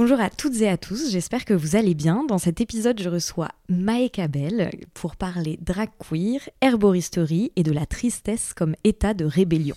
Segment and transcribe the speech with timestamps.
[0.00, 2.24] Bonjour à toutes et à tous, j'espère que vous allez bien.
[2.24, 7.84] Dans cet épisode, je reçois Maëka Bell pour parler drag queer, herboristerie et de la
[7.84, 9.76] tristesse comme état de rébellion.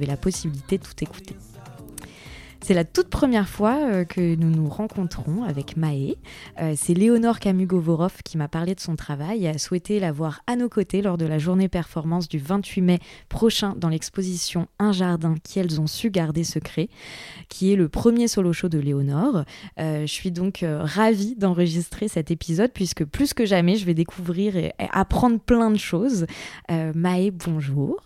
[0.05, 1.35] la possibilité de tout écouter.
[2.63, 6.17] C'est la toute première fois euh, que nous nous rencontrons avec Maë.
[6.61, 10.55] Euh, c'est Léonore Camus-Govorov qui m'a parlé de son travail et a souhaité l'avoir à
[10.55, 15.33] nos côtés lors de la journée performance du 28 mai prochain dans l'exposition Un jardin
[15.43, 16.89] qu'elles ont su garder secret,
[17.49, 19.43] qui est le premier solo show de Léonore.
[19.79, 24.55] Euh, je suis donc ravie d'enregistrer cet épisode puisque plus que jamais je vais découvrir
[24.55, 26.27] et apprendre plein de choses.
[26.69, 27.97] Maë, bonjour.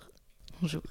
[0.61, 0.81] Bonjour.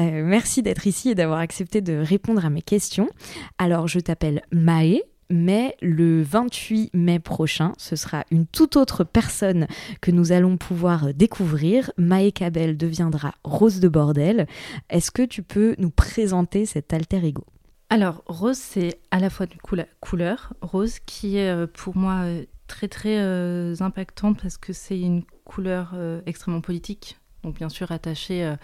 [0.00, 3.08] Euh, merci d'être ici et d'avoir accepté de répondre à mes questions.
[3.56, 9.66] Alors, je t'appelle Maë, mais le 28 mai prochain, ce sera une toute autre personne
[10.00, 11.92] que nous allons pouvoir découvrir.
[11.96, 14.46] Maë Cabel deviendra Rose de Bordel.
[14.90, 17.44] Est-ce que tu peux nous présenter cet alter ego?
[17.90, 22.44] Alors, Rose, c'est à la fois la couleur rose qui est euh, pour moi euh,
[22.66, 25.94] très très impactante parce que c'est une couleur
[26.26, 27.16] extrêmement politique.
[27.50, 28.54] Bien sûr attachée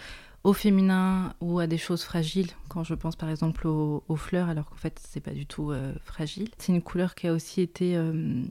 [0.44, 4.68] au féminin ou à des choses fragiles, quand je pense par exemple aux, fleurs, alors
[4.68, 6.48] qu'en fait c'est pas du tout euh, fragile.
[6.58, 8.42] C'est une couleur qui a aussi été euh,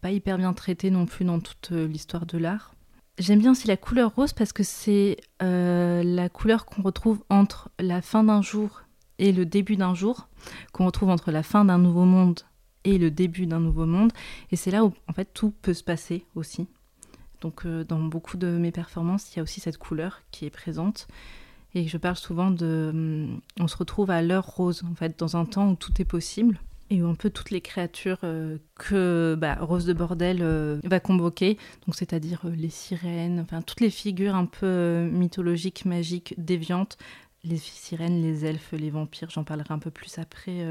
[0.00, 2.74] pas hyper bien traitée non plus dans toute euh, l'histoire de l'art.
[3.18, 8.00] J'aime bien aussi la couleur rose parce que c'est la couleur qu'on retrouve entre la
[8.00, 8.82] fin d'un jour
[9.18, 10.28] et le début d'un jour,
[10.72, 12.40] qu'on retrouve entre la fin d'un nouveau monde
[12.84, 14.12] et le début d'un nouveau monde.
[14.50, 16.68] Et c'est là où en fait tout peut se passer aussi.
[17.42, 20.50] Donc euh, dans beaucoup de mes performances, il y a aussi cette couleur qui est
[20.50, 21.08] présente.
[21.74, 22.90] Et je parle souvent de...
[22.92, 26.06] Hum, on se retrouve à l'heure rose, en fait, dans un temps où tout est
[26.06, 26.58] possible
[26.90, 31.00] et où un peu toutes les créatures euh, que bah, Rose de Bordel euh, va
[31.00, 36.98] convoquer, donc c'est-à-dire les sirènes, enfin toutes les figures un peu mythologiques, magiques, déviantes,
[37.44, 40.66] les sirènes, les elfes, les vampires, j'en parlerai un peu plus après,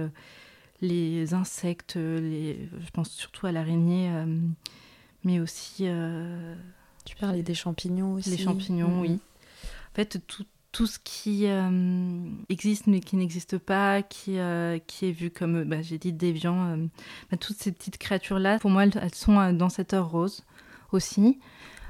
[0.81, 4.11] les insectes, je pense surtout à l'araignée
[5.23, 5.87] mais aussi.
[5.87, 6.55] Euh,
[7.05, 8.29] tu parlais des champignons aussi.
[8.29, 9.01] Les champignons, mm-hmm.
[9.01, 9.19] oui.
[9.91, 15.07] En fait, tout, tout ce qui euh, existe mais qui n'existe pas, qui, euh, qui
[15.07, 16.77] est vu comme, bah, j'ai dit, déviant,
[17.29, 20.45] bah, toutes ces petites créatures-là, pour moi, elles, sont dans cette heure rose
[20.91, 21.39] aussi.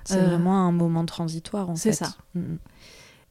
[0.03, 1.91] C'est vraiment un moment transitoire, en fait.
[1.91, 2.15] C'est ça.
[2.35, 2.57] Mm-hmm.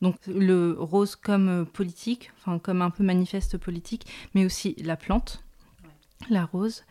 [0.02, 5.44] Donc le rose comme politique, enfin comme un peu manifeste politique, mais aussi la plante,
[6.30, 6.84] la rose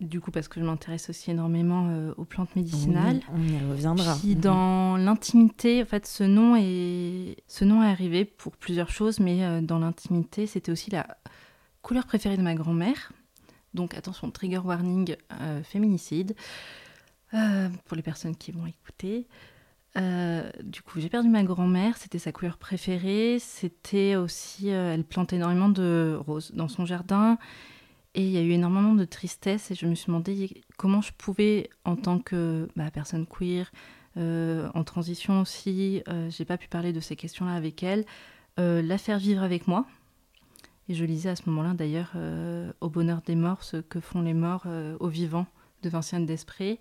[0.00, 3.20] du coup parce que je m'intéresse aussi énormément euh, aux plantes médicinales.
[3.34, 4.16] on y reviendra.
[4.16, 9.20] Puis dans l'intimité, en fait, ce nom est ce nom est arrivé pour plusieurs choses,
[9.20, 11.06] mais euh, dans l'intimité, c'était aussi la
[11.82, 13.12] couleur préférée de ma grand-mère.
[13.74, 16.34] Donc attention, trigger warning, euh, féminicide
[17.84, 19.28] pour les personnes qui vont écouter.
[20.64, 23.38] du coup, j'ai perdu ma grand-mère, c'était sa couleur préférée.
[23.38, 27.38] C'était aussi, elle plantait énormément de roses dans son jardin.
[28.14, 31.12] Et il y a eu énormément de tristesse et je me suis demandé comment je
[31.16, 33.70] pouvais, en tant que bah, personne queer,
[34.16, 38.04] euh, en transition aussi, euh, j'ai pas pu parler de ces questions-là avec elle,
[38.58, 39.86] euh, la faire vivre avec moi.
[40.88, 42.14] Et je lisais à ce moment-là d'ailleurs
[42.80, 44.66] Au bonheur des morts, ce que font les morts
[44.98, 45.46] aux vivants
[45.82, 46.80] de Vinciane Desprez.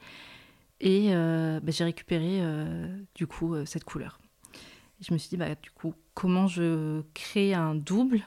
[0.81, 2.41] Et bah, j'ai récupéré
[3.13, 4.19] du coup cette couleur.
[4.99, 8.23] Et je me suis dit, bah, du coup, comment je crée un double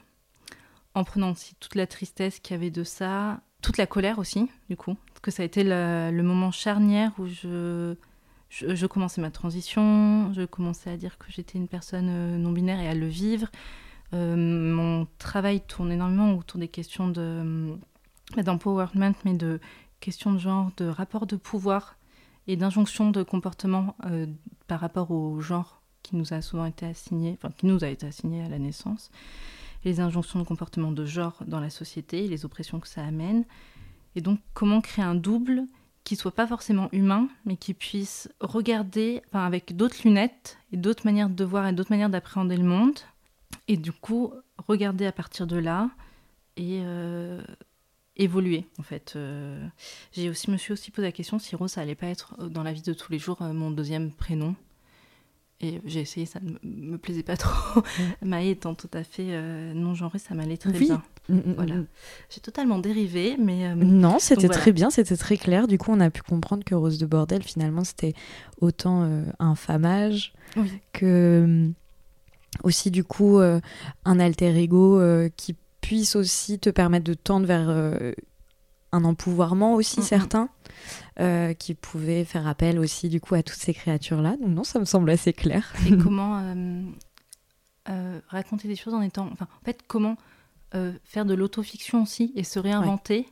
[0.95, 4.51] en prenant aussi toute la tristesse qu'il y avait de ça, toute la colère aussi,
[4.69, 7.95] du coup, parce que ça a été le, moment charnière où je,
[8.51, 12.81] je, commençais ma transition, je commençais à dire que j'étais une personne euh, non binaire
[12.81, 13.49] et à le vivre.
[14.12, 17.21] Euh, mon travail tourne énormément autour des questions de
[18.37, 19.61] euh, d'empowerment, mais de
[20.00, 21.97] questions de genre, de rapport de pouvoir
[22.49, 23.95] et d'injonction de comportement
[24.67, 28.06] par rapport au genre qui nous a souvent été assigné, enfin qui nous a été
[28.06, 29.12] assigné à la naissance
[29.84, 33.44] les injonctions de comportement de genre dans la société, les oppressions que ça amène.
[34.14, 35.64] Et donc, comment créer un double
[36.05, 41.31] qui soit pas forcément humain, mais qui puisse regarder avec d'autres lunettes et d'autres manières
[41.31, 42.99] de voir et d'autres manières d'appréhender le monde.
[43.69, 45.90] Et du coup, regarder à partir de là
[46.56, 47.40] et euh,
[48.17, 49.14] évoluer, en fait.
[49.17, 49.64] Euh,
[50.12, 52.49] j'ai aussi, me suis aussi posé la question si Rose, ça allait pas être euh,
[52.49, 54.56] dans la vie de tous les jours mon deuxième prénom.
[55.64, 57.82] Et j'ai essayé, ça ne me plaisait pas trop.
[58.23, 61.00] Maë étant tout à fait euh, non genrée, ça m'allait très bien.
[61.29, 61.75] Mm, mm, voilà.
[62.31, 63.69] J'ai totalement dérivé, mais.
[63.69, 65.69] Euh, non, c'était très bien, c'était très clair.
[65.69, 68.14] Du coup, on a pu comprendre que Rose de Bordel, finalement, c'était
[68.61, 70.32] autant euh, un famage
[70.93, 71.70] que
[72.64, 75.00] aussi, du coup, un alter ego
[75.37, 77.70] qui puisse aussi te permettre de tendre vers
[78.93, 80.49] un empouvoirment aussi mm, certain.
[81.21, 84.37] Euh, qui pouvait faire appel aussi du coup à toutes ces créatures-là.
[84.39, 85.71] Donc non, ça me semble assez clair.
[85.87, 86.83] Et comment euh,
[87.91, 89.29] euh, raconter des choses en étant...
[89.31, 90.17] Enfin, en fait, comment
[91.05, 93.29] faire de l'autofiction aussi et se réinventer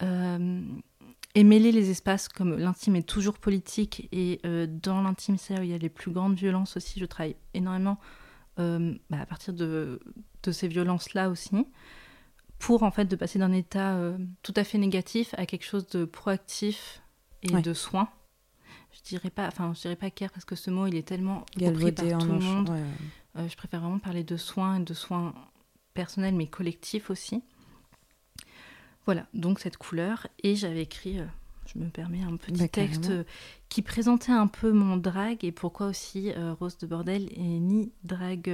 [0.00, 4.40] et mêler les espaces comme l'intime est toujours politique et
[4.82, 6.98] dans l'intime c'est où il y a les plus grandes violences aussi.
[6.98, 7.98] Je travaille énormément
[8.56, 10.00] bah, à partir de,
[10.44, 11.66] de ces violences-là aussi
[12.58, 15.86] pour en fait de passer d'un état euh, tout à fait négatif à quelque chose
[15.88, 17.02] de proactif
[17.42, 18.08] et de soin.
[18.92, 21.44] Je dirais pas, enfin je dirais pas care parce que ce mot il est tellement
[21.58, 22.70] compris par tout le monde.
[23.36, 25.34] Euh, je préfère vraiment parler de soins et de soins
[25.94, 27.42] personnels mais collectifs aussi.
[29.04, 31.26] Voilà, donc cette couleur et j'avais écrit, euh,
[31.66, 33.12] je me permets un petit bah, texte
[33.68, 38.50] qui présentait un peu mon drag et pourquoi aussi Rose de Bordel est ni drag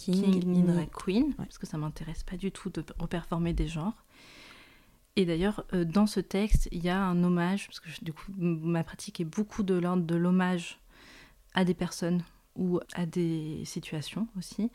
[0.00, 4.04] King, ni drag queen, parce que ça m'intéresse pas du tout de reperformer des genres.
[5.16, 8.32] Et d'ailleurs, euh, dans ce texte, il y a un hommage, parce que du coup,
[8.38, 10.78] ma pratique est beaucoup de l'ordre de l'hommage
[11.54, 12.22] à des personnes
[12.56, 14.70] ou à des situations aussi.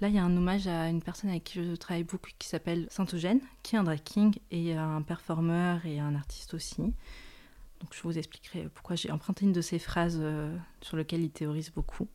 [0.00, 2.48] Là, il y a un hommage à une personne avec qui je travaille beaucoup qui
[2.48, 6.82] s'appelle Saint-Eugène, qui est un drag king et un performeur et un artiste aussi.
[7.80, 11.30] Donc, je vous expliquerai pourquoi j'ai emprunté une de ses phrases euh, sur lesquelles il
[11.30, 12.08] théorise beaucoup.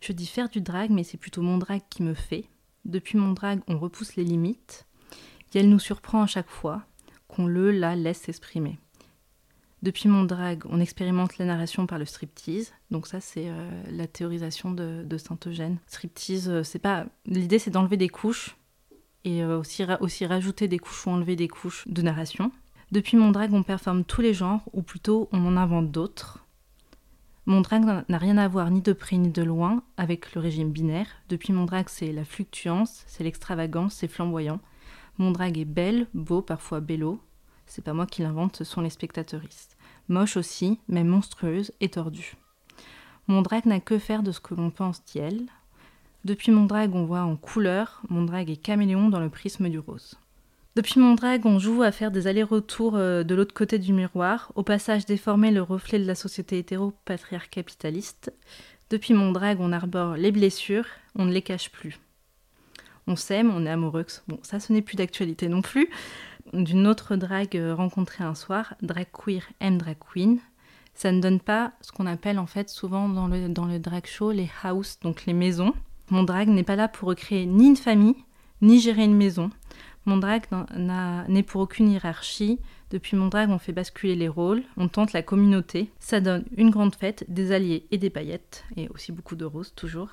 [0.00, 2.44] Je dis faire du drag, mais c'est plutôt mon drag qui me fait.
[2.84, 4.86] Depuis mon drag, on repousse les limites,
[5.56, 6.82] et elle nous surprend à chaque fois
[7.28, 8.78] qu'on le, la laisse s'exprimer.
[9.82, 12.74] Depuis mon drag, on expérimente la narration par le striptease.
[12.90, 15.78] Donc ça, c'est euh, la théorisation de, Saint-Eugène.
[15.86, 18.56] Striptease, euh, c'est pas l'idée, c'est d'enlever des couches
[19.24, 22.52] et euh, aussi, aussi rajouter des couches ou enlever des couches de narration.
[22.92, 26.45] Depuis mon drag, on performe tous les genres, ou plutôt on en invente d'autres.
[27.48, 30.72] Mon drag n'a rien à voir ni de près ni de loin avec le régime
[30.72, 31.06] binaire.
[31.28, 34.58] Depuis mon drag, c'est la fluctuance, c'est l'extravagance, c'est flamboyant.
[35.18, 37.20] Mon drag est belle, beau, parfois bello.
[37.66, 39.76] C'est pas moi qui l'invente, ce sont les spectateuristes.
[40.08, 42.34] Moche aussi, mais monstrueuse et tordue.
[43.28, 45.46] Mon drag n'a que faire de ce que l'on pense d'elle.
[46.24, 49.78] Depuis mon drag, on voit en couleur, mon drag est caméléon dans le prisme du
[49.78, 50.18] rose.
[50.76, 54.52] Depuis mon drag, on joue à faire des allers-retours euh, de l'autre côté du miroir,
[54.56, 58.30] au passage déformer le reflet de la société hétéro-patriarcapitaliste.
[58.90, 60.84] Depuis mon drag, on arbore les blessures,
[61.14, 61.98] on ne les cache plus.
[63.06, 64.04] On s'aime, on est amoureux.
[64.28, 65.88] Bon, ça, ce n'est plus d'actualité non plus.
[66.52, 70.40] D'une autre drag euh, rencontrée un soir, drag queer aime drag queen.
[70.92, 74.04] Ça ne donne pas ce qu'on appelle en fait souvent dans le, dans le drag
[74.04, 75.72] show les house, donc les maisons.
[76.10, 78.16] Mon drag n'est pas là pour recréer ni une famille,
[78.60, 79.50] ni gérer une maison.
[80.06, 80.44] Mon drag
[81.28, 82.60] n'est pour aucune hiérarchie.
[82.90, 85.90] Depuis mon drag, on fait basculer les rôles, on tente la communauté.
[85.98, 89.74] Ça donne une grande fête, des alliés et des paillettes, et aussi beaucoup de roses
[89.74, 90.10] toujours.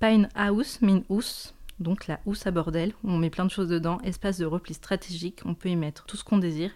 [0.00, 1.54] Pas une house, mais une housse.
[1.78, 4.74] Donc la housse à bordel, où on met plein de choses dedans, espace de repli
[4.74, 6.70] stratégique, on peut y mettre tout ce qu'on désire.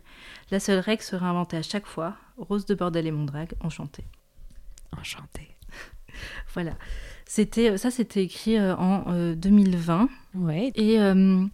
[0.51, 2.17] La seule règle sera inventée à chaque fois.
[2.37, 4.05] Rose de bordel et mon drag, enchanté.
[4.97, 5.57] Enchanté.
[6.55, 6.73] voilà.
[7.27, 10.03] C'était ça, c'était écrit euh, en 2020.
[10.03, 10.73] Euh, ouais.
[10.75, 11.45] Et euh,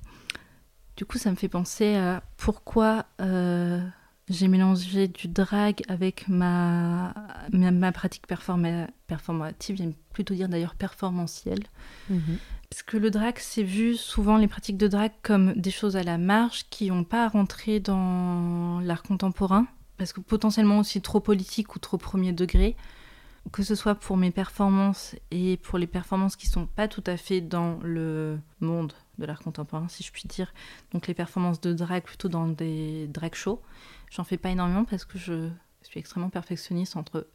[0.97, 3.81] du coup, ça me fait penser à pourquoi euh,
[4.29, 7.15] j'ai mélangé du drag avec ma,
[7.53, 11.65] ma, pratique performative, j'aime plutôt dire d'ailleurs performancielle.
[12.09, 12.39] Mhm.
[12.71, 16.03] Parce que le drag, c'est vu souvent les pratiques de drag comme des choses à
[16.03, 19.67] la marge qui n'ont pas à rentrer dans l'art contemporain,
[19.99, 22.77] parce que potentiellement aussi trop politique ou trop premier degré
[23.53, 27.17] que ce soit pour mes performances et pour les performances qui sont pas tout à
[27.17, 30.53] fait dans le monde de l'art contemporain, si je puis dire.
[30.93, 33.61] Donc les performances de drag plutôt dans des drag shows.
[34.11, 35.49] J'en fais pas énormément parce que je
[35.83, 37.27] suis extrêmement perfectionniste entre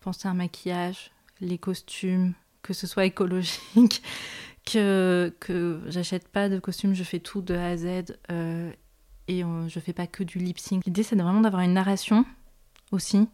[0.00, 4.02] penser à un maquillage, les costumes, que ce soit écologique,
[4.64, 8.70] que, que j'achète pas de costumes, je fais tout de A à Z euh,
[9.26, 10.84] et euh, je fais pas que du lip sync.
[10.84, 12.24] L'idée c'est vraiment d'avoir une narration
[12.92, 13.28] aussi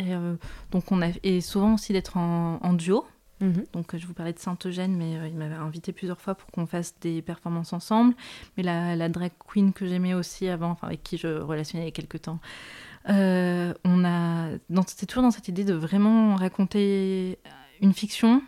[0.00, 0.36] et, euh,
[0.70, 3.04] donc on a, et souvent aussi d'être en, duo.
[3.40, 3.64] Mhm.
[3.72, 6.66] Donc je vous parlais de Saint-Eugène, mais euh, il m'avait invité plusieurs fois pour qu'on
[6.66, 8.14] fasse des performances ensemble.
[8.56, 11.92] Mais la, drag queen que j'aimais aussi avant, avec qui je relationnais il y a
[11.92, 12.38] quelques temps,
[13.08, 14.50] euh, on a,
[14.86, 17.38] c'était toujours dans cette idée de vraiment raconter
[17.80, 18.42] une fiction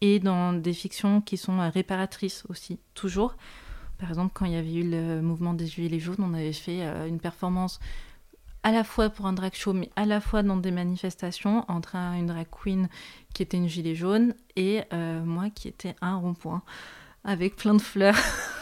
[0.00, 3.36] et dans des fictions qui sont réparatrices aussi, toujours.
[3.98, 6.82] Par exemple, quand il y avait eu le mouvement des Gilets jaunes, on avait fait
[7.06, 7.78] une performance
[8.62, 11.96] à la fois pour un drag show, mais à la fois dans des manifestations entre
[11.96, 12.88] une drag queen
[13.34, 16.62] qui était une gilet jaune et euh, moi qui était un rond-point
[17.24, 18.18] avec plein de fleurs.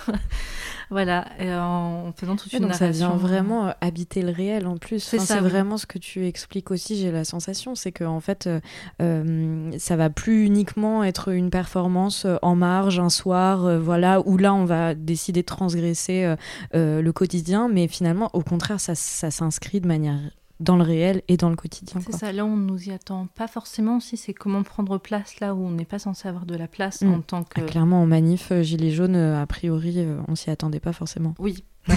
[0.91, 4.99] voilà, en faisant toute une donc Ça vient vraiment euh, habiter le réel en plus.
[4.99, 8.61] c'est vraiment ce que tu expliques aussi, j'ai la sensation, c'est que en fait, euh,
[9.01, 14.53] euh, ça va plus uniquement être une performance en marge un soir, voilà, où là
[14.53, 16.35] on va décider de transgresser
[16.75, 20.19] le quotidien, mais finalement, au contraire, ça, ça s'inscrit de manière
[20.61, 22.01] dans le réel et dans le quotidien.
[22.01, 25.55] C'est ça, là on nous y attend pas forcément aussi, c'est comment prendre place là
[25.55, 27.23] où on n'est pas censé avoir de la place en mm.
[27.25, 27.61] tant que...
[27.61, 30.93] Ah, clairement en manif, euh, gilet jaune, euh, a priori euh, on s'y attendait pas
[30.93, 31.35] forcément.
[31.39, 31.65] Oui.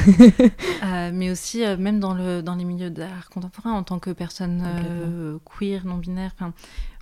[1.13, 4.63] mais aussi même dans, le, dans les milieux d'art contemporain en tant que personne
[5.43, 6.34] queer, non-binaire,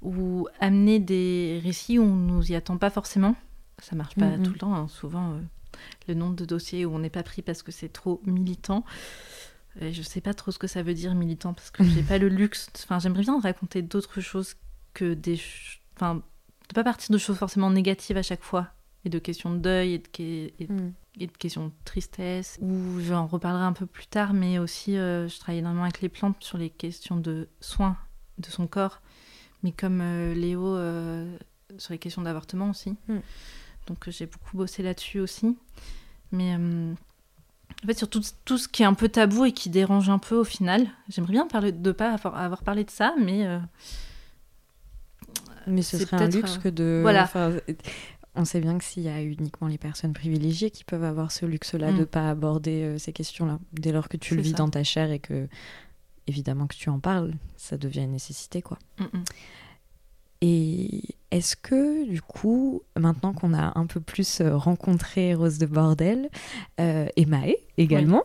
[0.01, 3.35] ou amener des récits où on nous y attend pas forcément.
[3.77, 4.53] Ça marche pas mm, tout mm.
[4.53, 4.87] le temps, hein.
[4.87, 5.35] souvent
[6.07, 8.83] le nombre de dossiers où on n'est pas pris parce que c'est trop militant.
[9.79, 12.17] Je je sais pas trop ce que ça veut dire militant parce que j'ai pas
[12.17, 12.69] le luxe.
[12.83, 14.55] Enfin, j'aimerais bien raconter d'autres choses
[14.93, 15.39] que des.
[15.95, 18.69] Enfin, de pas partir de choses forcément négatives à chaque fois
[19.03, 20.51] et de questions de deuil et de,
[21.19, 22.57] et, de questions de tristesse.
[22.61, 26.09] Ou j'en reparlerai un peu plus tard, mais aussi euh, je travaille énormément avec les
[26.09, 27.97] plantes sur les questions de soins
[28.37, 29.01] de son corps,
[29.63, 31.37] mais comme euh, Léo euh,
[31.77, 32.95] sur les questions d'avortement aussi.
[33.07, 33.19] Hmm.
[33.87, 35.57] Donc j'ai beaucoup bossé là-dessus aussi.
[36.31, 36.55] Mais
[37.83, 38.21] en fait, sur tout,
[38.57, 40.87] ce qui est un peu tabou et qui dérange un peu au final.
[41.09, 43.47] J'aimerais bien parler de pas avoir, parlé de ça, mais.
[43.47, 43.59] Euh,
[45.67, 46.99] mais ce serait un luxe que de.
[47.01, 47.29] Voilà.
[48.33, 51.45] On sait bien que s'il y a uniquement les personnes privilégiées qui peuvent avoir ce
[51.45, 52.07] luxe-là de de mm.
[52.07, 53.59] pas aborder euh, ces questions-là.
[53.73, 55.49] Dès lors que tu le vis dans ta chair et que,
[56.27, 58.79] évidemment, que tu en parles, ça devient une nécessité, quoi.
[58.99, 59.23] Mm, mm.
[60.41, 65.65] Et est-ce que, du coup, maintenant qu'on a un peu plus euh, rencontré Rose de
[65.65, 66.29] Bordel
[66.79, 68.23] euh, et Maë également,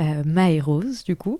[0.00, 1.38] euh, Maë Rose, du coup,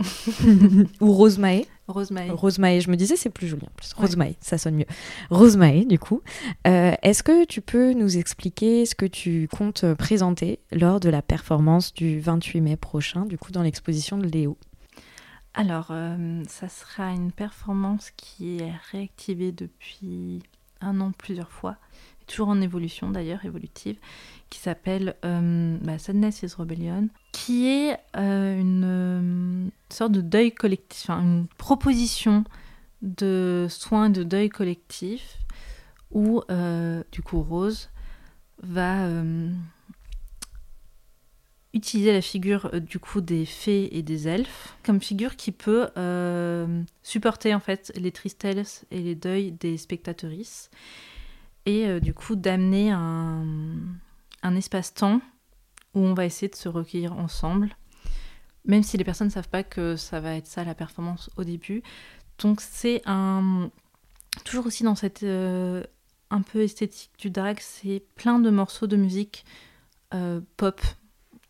[1.00, 1.66] ou Rose Maë?
[1.88, 2.30] Rose Maë.
[2.30, 3.94] Rose Maë, je me disais c'est plus joli en plus.
[3.94, 4.86] Rose Maë, ça sonne mieux.
[5.30, 6.20] Rose Maë, du coup.
[6.64, 11.94] Est-ce que tu peux nous expliquer ce que tu comptes présenter lors de la performance
[11.94, 14.58] du 28 mai prochain, du coup, dans l'exposition de Léo?
[15.58, 20.40] Alors, euh, ça sera une performance qui est réactivée depuis
[20.80, 21.74] un an plusieurs fois,
[22.28, 23.96] toujours en évolution d'ailleurs, évolutive,
[24.50, 31.10] qui s'appelle euh, bah, Sadness is Rebellion, qui est euh, une sorte de deuil collectif,
[31.10, 32.44] une proposition
[33.02, 35.38] de soins de deuil collectif
[36.12, 36.40] où,
[37.10, 37.90] du coup, Rose
[38.62, 39.08] va
[41.74, 45.88] utiliser la figure euh, du coup des fées et des elfes comme figure qui peut
[45.96, 50.70] euh, supporter en fait les tristesses et les deuils des spectatrices
[51.66, 53.44] et euh, du coup d'amener un,
[54.42, 55.20] un espace-temps
[55.94, 57.70] où on va essayer de se recueillir ensemble.
[58.64, 61.44] Même si les personnes ne savent pas que ça va être ça la performance au
[61.44, 61.82] début.
[62.38, 63.70] Donc c'est un
[64.44, 69.44] toujours aussi dans cette un peu esthétique du drag c'est plein de morceaux de musique
[70.56, 70.80] pop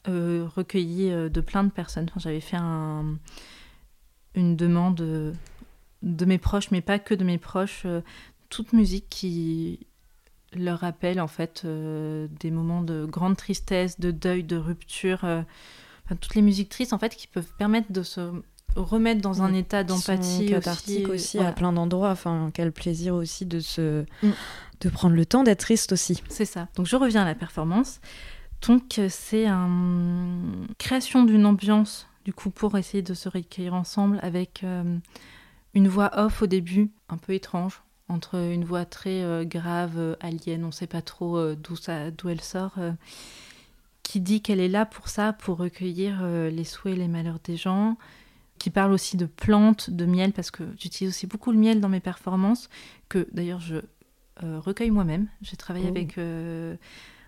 [0.07, 2.09] recueilli euh, de plein de personnes.
[2.17, 5.35] J'avais fait une demande
[6.03, 8.01] de mes proches, mais pas que de mes proches, euh,
[8.49, 9.81] toute musique qui
[10.55, 15.27] leur rappelle en fait des moments de grande tristesse, de deuil, de rupture,
[16.21, 18.33] toutes les musiques tristes en fait qui peuvent permettre de se
[18.77, 22.11] remettre dans un état d'empathie cathartique aussi, aussi à plein d'endroits.
[22.11, 24.31] Enfin, quel plaisir aussi de se mm.
[24.81, 26.23] de prendre le temps d'être triste aussi.
[26.29, 26.69] C'est ça.
[26.77, 28.01] Donc je reviens à la performance.
[28.67, 34.63] Donc c'est une création d'une ambiance du coup pour essayer de se recueillir ensemble avec
[34.63, 34.99] euh,
[35.73, 40.15] une voix off au début un peu étrange entre une voix très euh, grave euh,
[40.21, 42.75] alien, on ne sait pas trop d'où ça d'où elle sort
[44.03, 47.57] qui dit qu'elle est là pour ça pour recueillir les souhaits et les malheurs des
[47.57, 47.97] gens
[48.59, 51.89] qui parle aussi de plantes, de miel parce que j'utilise aussi beaucoup le miel dans
[51.89, 52.69] mes performances
[53.09, 53.77] que d'ailleurs je
[54.43, 55.29] recueille moi-même.
[55.41, 55.91] J'ai travaillé oh.
[55.91, 56.19] avec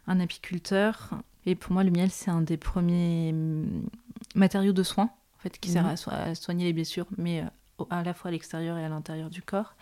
[0.07, 1.11] un apiculteur.
[1.47, 3.89] Et pour moi, le miel, c'est un des premiers hum,
[4.35, 5.97] matériaux de soins, en fait, qui sert mhm.
[6.09, 9.43] à, soigner les blessures, mais euh, à la fois à l'extérieur et à l'intérieur du
[9.43, 9.75] corps.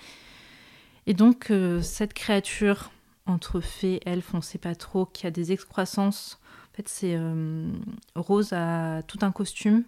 [1.06, 2.90] Et donc, euh, cette créature
[3.26, 6.38] entre fées, elfes, on ne sait pas trop, qui a des excroissances.
[6.72, 7.70] En fait, c'est euh,
[8.14, 9.84] Rose a tout un costume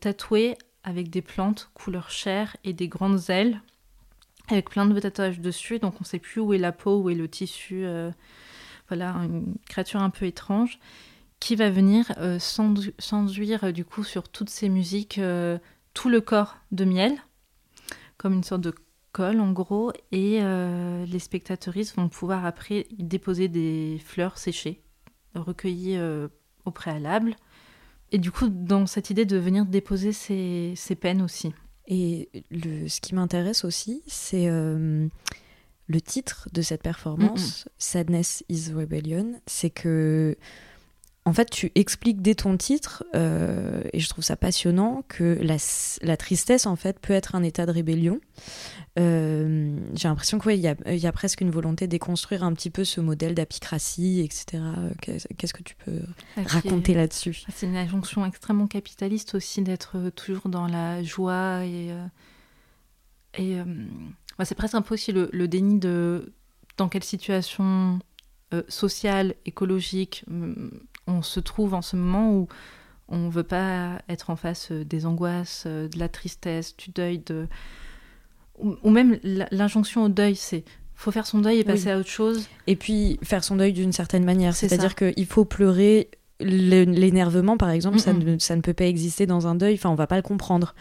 [0.00, 3.62] tatoué avec des plantes couleur chair et des grandes ailes
[4.48, 5.78] avec plein de tatouages dessus.
[5.78, 7.86] Donc, on ne sait plus où est la peau, où est le tissu
[8.94, 10.78] voilà, une créature un peu étrange,
[11.40, 15.58] qui va venir euh, s'enduire euh, du coup sur toutes ces musiques euh,
[15.94, 17.16] tout le corps de miel,
[18.18, 18.74] comme une sorte de
[19.12, 24.80] colle en gros, et les spectatrices vont pouvoir après déposer des fleurs séchées,
[25.34, 26.00] recueillies
[26.64, 27.36] au préalable,
[28.10, 31.52] et du coup, dans cette idée de venir déposer ses, peines aussi.
[31.86, 35.08] Et ce qui m'intéresse aussi, c'est euh,
[35.86, 39.40] le titre de cette performance, Sadness is Rebellion.
[39.46, 40.36] C'est que
[41.24, 46.16] en fait, tu expliques dès ton titre, euh, et je trouve ça passionnant, que la,
[46.16, 48.20] tristesse, en fait, peut être un état de rébellion.
[48.98, 52.82] Euh, j'ai l'impression qu'il y, y, a presque une volonté de déconstruire un petit peu
[52.82, 54.64] ce modèle d'apicratie, etc.
[55.00, 56.00] Qu'est-ce que tu peux
[56.36, 57.44] ah, raconter là-dessus?
[57.46, 61.92] ah, C'est une injonction extrêmement capitaliste aussi d'être toujours dans la joie et...
[61.92, 62.06] Euh,
[63.38, 63.56] et
[64.44, 66.32] c'est presque un peu aussi le, le, déni de
[66.76, 67.98] dans quelle situation
[68.68, 70.24] sociale, écologique
[71.06, 72.48] on se trouve en ce moment où
[73.08, 76.90] on ne veut pas être en face euh, des angoisses, euh, de la tristesse, du
[76.90, 77.46] deuil, de...
[78.58, 82.46] ou, même l'injonction au deuil, c'est faut faire son deuil et passer à autre chose.
[82.68, 87.98] Et puis faire son deuil d'une certaine manière, c'est-à-dire qu'il faut pleurer l'énervement, par exemple,
[87.98, 90.22] ça, ne, ça, ne, peut pas exister dans un deuil, enfin on va pas le
[90.22, 90.76] comprendre.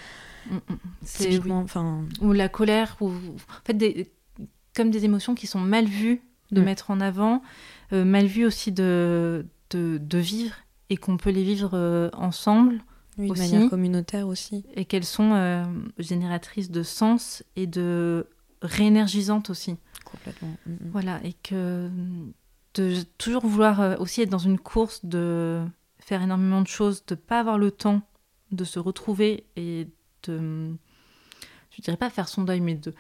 [1.04, 4.12] C'est enfin ou la colère, ou en fait des,
[4.76, 6.22] comme des émotions qui sont mal vues
[6.52, 6.64] de mm.
[6.64, 7.42] mettre en avant,
[7.94, 10.56] euh, mal vues aussi de de, vivre
[10.90, 12.84] et qu'on peut les vivre euh, ensemble.
[13.18, 14.66] Oui, de manière communautaire aussi.
[14.76, 15.64] Et qu'elles sont euh,
[15.98, 18.28] génératrices de sens et de
[18.62, 19.78] réénergisantes aussi.
[20.04, 20.56] Complètement.
[20.66, 20.78] Mm, mm.
[20.92, 21.90] Voilà, et que
[22.74, 25.62] de toujours vouloir aussi être dans une course, de
[26.00, 28.02] faire énormément de choses, de pas avoir le temps
[28.52, 29.88] de se retrouver et
[30.24, 30.72] de,
[31.72, 32.94] je dirais pas faire son deuil, mais de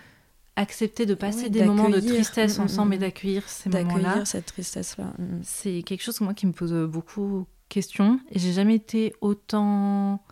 [0.56, 3.01] accepter de passer des moments de tristesse mm, mm, ensemble et mm.
[3.01, 4.25] d'accueillir ces moments-là.
[4.25, 5.13] Cette tristesse-là.
[5.44, 10.24] C'est quelque chose moi qui me pose beaucoup de questions et j'ai jamais été autant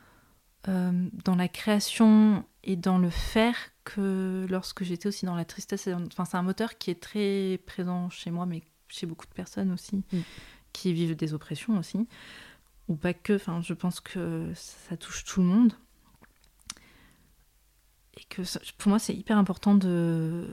[0.67, 3.55] euh, dans la création et dans le faire
[3.85, 5.87] que lorsque j'étais aussi dans la tristesse.
[5.87, 9.71] Enfin, c'est un moteur qui est très présent chez moi, mais chez beaucoup de personnes
[9.71, 10.03] aussi
[10.73, 12.07] qui vivent des oppressions aussi,
[12.87, 13.33] ou pas que.
[13.33, 15.73] Enfin, je pense que ça touche tout le monde
[18.19, 18.41] et que
[18.77, 20.45] pour moi c'est hyper important de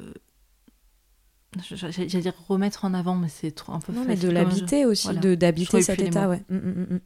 [1.75, 5.35] j'allais dire remettre en avant mais c'est un peu non, mais de l'habiter aussi de
[5.35, 6.43] d'habiter cet état ouais.
[6.51, 7.01] Mm, mm, mm,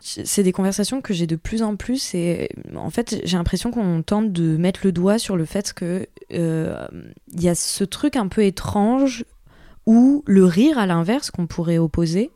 [0.00, 4.02] c'est des conversations que j'ai de plus en plus et en fait j'ai l'impression qu'on
[4.02, 6.86] tente de mettre le doigt sur le fait que euh,
[7.32, 9.24] il y a ce truc un peu étrange
[9.86, 12.30] où le rire à l'inverse qu'on pourrait opposer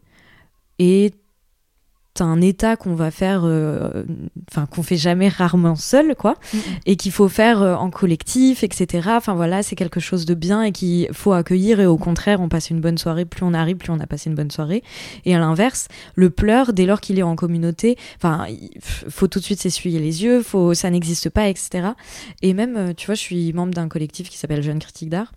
[0.78, 1.14] est
[2.20, 4.04] un état qu'on va faire, euh,
[4.50, 6.36] enfin qu'on fait jamais rarement seul, quoi,
[6.86, 9.08] et qu'il faut faire euh, en collectif, etc.
[9.12, 12.48] Enfin voilà, c'est quelque chose de bien et qu'il faut accueillir et au contraire, on
[12.48, 13.24] passe une bonne soirée.
[13.24, 14.82] Plus on arrive, plus on a passé une bonne soirée.
[15.24, 19.38] Et à l'inverse, le pleur, dès lors qu'il est en communauté, enfin, il faut tout
[19.38, 21.88] de suite s'essuyer les yeux, faut, ça n'existe pas, etc.
[22.42, 25.32] Et même, euh, tu vois, je suis membre d'un collectif qui s'appelle Jeunes Critiques d'Art.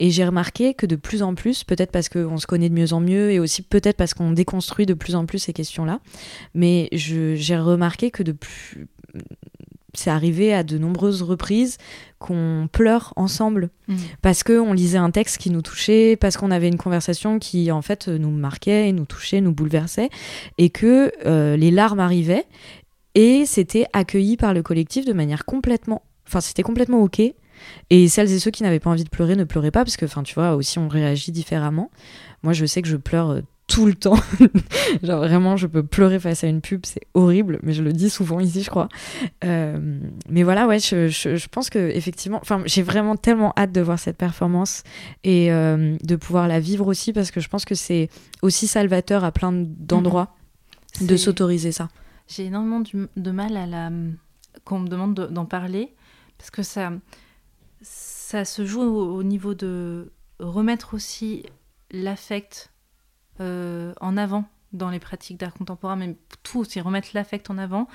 [0.00, 2.92] Et j'ai remarqué que de plus en plus, peut-être parce qu'on se connaît de mieux
[2.92, 6.00] en mieux et aussi peut-être parce qu'on déconstruit de plus en plus ces questions-là,
[6.54, 8.86] mais j'ai remarqué que de plus...
[9.94, 11.78] c'est arrivé à de nombreuses reprises
[12.20, 13.96] qu'on pleure ensemble mmh.
[14.22, 17.82] parce qu'on lisait un texte qui nous touchait, parce qu'on avait une conversation qui en
[17.82, 20.10] fait nous marquait, nous touchait, nous bouleversait,
[20.58, 22.46] et que euh, les larmes arrivaient
[23.14, 27.20] et c'était accueilli par le collectif de manière complètement, enfin c'était complètement ok
[27.90, 30.04] et celles et ceux qui n'avaient pas envie de pleurer ne pleuraient pas parce que,
[30.04, 31.90] enfin, tu vois, aussi on réagit différemment.
[32.42, 34.18] Moi, je sais que je pleure euh, tout le temps.
[35.02, 38.10] Genre vraiment, je peux pleurer face à une pub, c'est horrible, mais je le dis
[38.10, 38.88] souvent ici, je crois.
[39.44, 43.80] Euh, mais voilà, ouais, je, je, pense que effectivement, enfin, j'ai vraiment tellement hâte de
[43.80, 44.82] voir cette performance
[45.22, 48.08] et euh, de pouvoir la vivre aussi parce que je pense que c'est
[48.42, 50.34] aussi salvateur à plein d'endroits
[51.00, 51.06] mhm.
[51.06, 51.88] de s'autoriser ça.
[52.26, 52.82] J'ai énormément
[53.16, 53.90] de mal à la
[54.64, 55.94] qu'on me demande d'en parler
[56.36, 56.92] parce que ça
[57.80, 61.44] ça se joue au, niveau de remettre aussi
[61.90, 62.70] l'affect
[63.40, 67.88] euh, en avant dans les pratiques d'art contemporain, mais tout, c'est remettre l'affect en avant,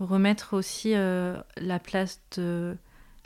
[0.00, 2.76] remettre aussi euh, la place de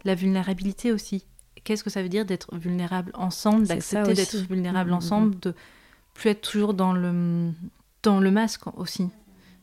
[0.05, 1.25] la vulnérabilité aussi.
[1.65, 5.41] Qu'est-ce que ça veut dire d'être vulnérable ensemble, d'accepter d'être vulnérable mmh, mmh, ensemble, mmh.
[5.41, 5.55] de
[6.15, 7.53] plus être toujours dans le,
[8.03, 9.09] dans le masque aussi?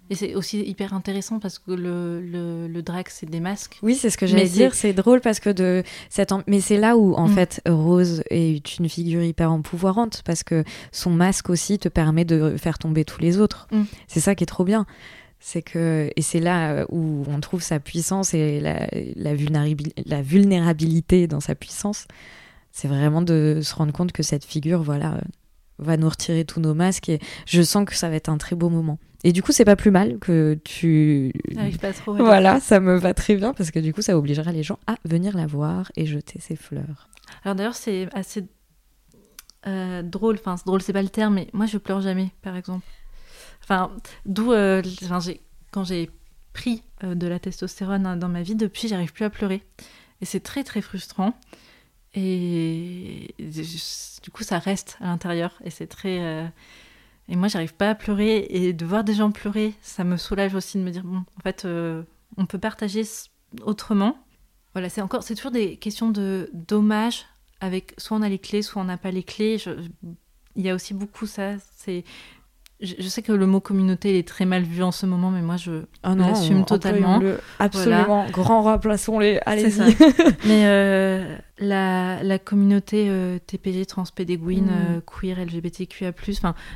[0.10, 3.78] Et c'est aussi hyper intéressant parce que le, le, le drag, c'est des masques.
[3.82, 4.74] Oui, c'est ce que j'allais dire.
[4.74, 6.32] C'est drôle parce que de cette.
[6.48, 7.34] Mais c'est là où, en mm.
[7.34, 12.56] fait, Rose est une figure hyper empouvoirante parce que son masque aussi te permet de
[12.58, 13.68] faire tomber tous les autres.
[13.72, 13.84] Mm.
[14.08, 14.86] C'est ça qui est trop bien.
[15.40, 16.10] C'est que.
[16.16, 19.34] Et c'est là où on trouve sa puissance et la, la,
[20.06, 22.08] la vulnérabilité dans sa puissance.
[22.72, 25.20] C'est vraiment de se rendre compte que cette figure, voilà,
[25.80, 28.56] va nous retirer tous nos masques et je sens que ça va être un très
[28.56, 29.00] beau moment.
[29.24, 31.34] Et du coup, c'est pas plus mal que tu.
[31.82, 32.16] pas trop.
[32.16, 34.96] Voilà, ça me va très bien parce que du coup, ça obligera les gens à
[35.06, 37.10] venir la voir et jeter ses fleurs.
[37.44, 38.46] Alors d'ailleurs, c'est assez
[39.66, 40.36] euh, drôle.
[40.36, 42.86] Enfin, drôle, c'est pas le terme, mais moi, je pleure jamais, par exemple.
[43.64, 43.92] Enfin,
[44.26, 44.54] d'où.
[44.54, 44.82] Euh,
[45.72, 46.10] quand j'ai
[46.54, 49.64] pris de la testostérone dans ma vie, depuis, j'arrive plus à pleurer.
[50.22, 51.34] Et c'est très très frustrant.
[52.14, 55.60] Et du coup, ça reste à l'intérieur.
[55.64, 56.20] Et c'est très.
[56.20, 56.48] Euh,
[57.30, 58.48] et moi, j'arrive pas à pleurer.
[58.50, 61.42] Et de voir des gens pleurer, ça me soulage aussi de me dire bon, en
[61.44, 62.04] fait, euh,
[62.38, 63.04] on peut partager
[63.62, 64.18] autrement.
[64.74, 65.24] Voilà, c'est encore.
[65.24, 67.26] C'est toujours des questions de dommage.
[67.60, 69.58] Avec soit on a les clés, soit on n'a pas les clés.
[70.56, 71.56] il y a aussi beaucoup ça.
[71.76, 72.04] C'est
[72.80, 75.58] je, sais que le mot communauté est très mal vu en ce moment, mais moi
[75.58, 77.20] je ah l'assume totalement.
[77.58, 79.80] Absolument, grand remplaçons-les, allez-y.
[80.46, 84.98] mais euh, la, la, communauté euh, TPG, transpédéguine, mm.
[84.98, 86.14] euh, queer, LGBTQIA+,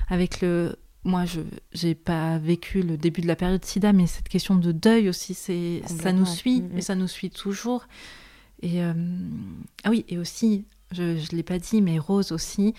[0.09, 0.75] avec le...
[1.03, 1.41] Moi, je
[1.83, 5.33] n'ai pas vécu le début de la période SIDA, mais cette question de deuil aussi,
[5.33, 6.77] c'est ça nous suit, mm, mm.
[6.77, 7.87] et ça nous suit toujours.
[8.61, 12.75] Et, ah oui, et aussi, je ne l'ai pas dit, mais Rose aussi,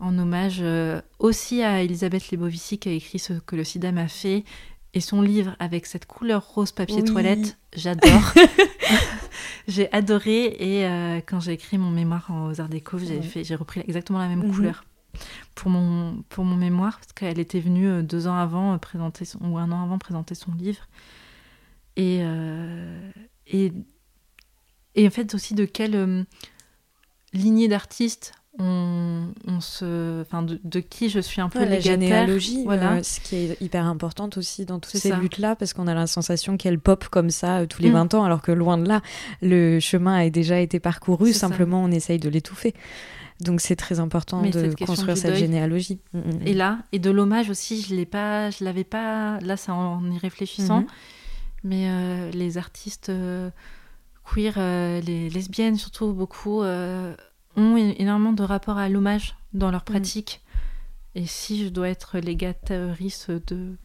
[0.00, 4.08] en hommage euh, aussi à Elisabeth Lebovici qui a écrit ce que le sida m'a
[4.08, 4.44] fait
[4.92, 8.32] et son livre avec cette couleur rose papier toilette, j'adore.
[9.68, 14.18] j'ai adoré et euh, quand j'ai écrit mon mémoire aux Arts Déco, j'ai repris exactement
[14.18, 14.54] la même mhm.
[14.54, 14.84] couleur.
[15.54, 19.38] Pour mon pour mon mémoire parce qu'elle était venue euh, deux ans avant présenter son,
[19.44, 20.88] ou un an avant présenter son livre.
[21.96, 22.24] Et
[23.46, 23.72] et
[24.96, 26.26] et en fait aussi de quelle
[27.32, 32.94] lignée d'artistes on, se, enfin, de, qui je suis un peu la généalogie, voilà.
[32.94, 36.06] Euh, ce qui est hyper importante aussi dans toutes ces luttes-là, parce qu'on a la
[36.06, 38.16] sensation qu'elle pop comme ça euh, tous les 20 mm.
[38.16, 39.02] ans, alors que loin de là,
[39.42, 42.74] le chemin a déjà été parcouru, simplement on essaye de l'étouffer.
[43.40, 45.98] Donc c'est très important de construire cette généalogie.
[46.12, 49.40] Mm, mm, et là, et de l'hommage aussi, je l'ai pas, je l'avais pas.
[49.40, 51.64] Là, c'est en y réfléchissant, mm-hmm.
[51.64, 53.10] mais euh, les artistes
[54.24, 56.62] queer, les lesbiennes surtout beaucoup
[57.56, 59.84] ont énormément de rapport à l'hommage dans leur mm.
[59.84, 60.40] pratique.
[61.14, 63.76] Et si je dois être légatrice de,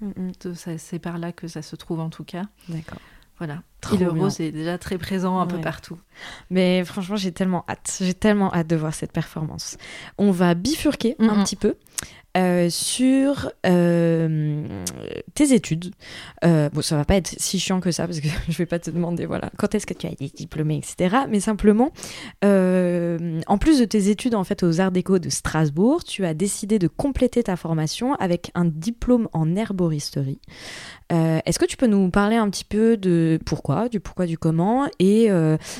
[0.42, 2.44] de ça, c'est par là que ça se trouve en tout cas.
[2.70, 3.00] D'accord.
[3.38, 3.64] Voilà.
[3.94, 5.98] et le rose est déjà très présent un peu partout.
[6.50, 8.00] Mais franchement, j'ai tellement hâte.
[8.02, 9.78] J'ai tellement hâte de voir cette performance.
[10.18, 11.76] On va bifurquer un petit peu.
[12.38, 14.64] Euh, sur euh,
[15.34, 15.92] tes études.
[16.46, 18.78] Euh, bon, ça va pas être si chiant que ça parce que je vais pas
[18.78, 21.24] te demander voilà quand est-ce que tu as été diplômé, etc.
[21.28, 21.92] Mais simplement,
[22.44, 26.78] en plus de tes études en fait aux Arts Déco de Strasbourg, tu as décidé
[26.78, 30.40] de compléter ta formation avec un diplôme en herboristerie.
[31.10, 34.88] Est-ce que tu peux nous parler un petit peu de pourquoi, du pourquoi, du comment,
[35.00, 35.30] et,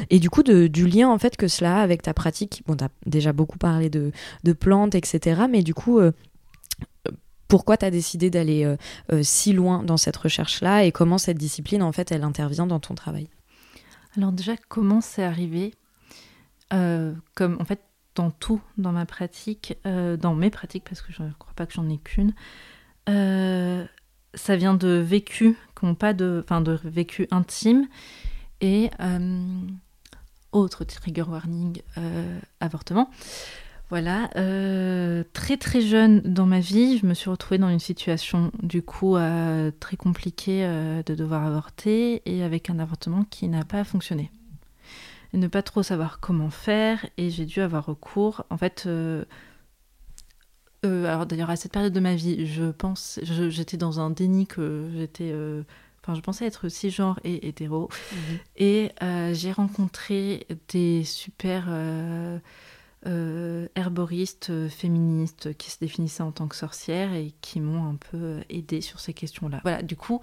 [0.10, 2.64] et du coup de, du lien en fait que cela a avec ta pratique?
[2.66, 4.12] Bon, tu as déjà beaucoup parlé de,
[4.44, 5.42] de plantes, etc.
[5.48, 6.02] Mais du coup,
[7.50, 8.78] pourquoi tu as décidé d'aller euh,
[9.12, 12.80] euh, si loin dans cette recherche-là et comment cette discipline, en fait, elle intervient dans
[12.80, 13.28] ton travail?
[14.16, 15.74] Alors déjà, comment c'est arrivé?
[16.72, 17.82] Euh, Comme, en fait,
[18.16, 21.74] dans tout, dans ma pratique, dans mes pratiques, parce que je ne crois pas que
[21.74, 22.34] j'en ai qu'une,
[23.08, 25.56] ça vient de vécu,
[26.00, 27.88] pas de, enfin, de vécu intime
[28.60, 28.90] et
[30.52, 31.82] autre trigger warning,
[32.60, 33.10] avortement.
[33.90, 38.52] Voilà, euh, très très jeune dans ma vie, je me suis retrouvée dans une situation
[38.62, 43.66] du coup euh, très compliquée euh, de devoir avorter et avec un avortement qui n'a
[43.66, 44.30] pas fonctionné.
[45.34, 48.46] Et ne pas trop savoir comment faire et j'ai dû avoir recours.
[48.52, 48.88] En fait,
[50.84, 54.88] alors d'ailleurs à cette période de ma vie, je pense, j'étais dans un déni que
[54.96, 55.34] j'étais
[56.02, 57.90] Enfin, je pensais être cisgenre et hétéro.
[57.92, 58.16] Mmh.
[58.58, 58.92] Et
[59.34, 62.40] j'ai rencontré des super euh,
[63.06, 68.40] herboristes euh, féministes qui se définissaient en tant que sorcières et qui m'ont un peu
[68.50, 69.60] aidé sur ces questions-là.
[69.64, 70.20] Voilà, du coup,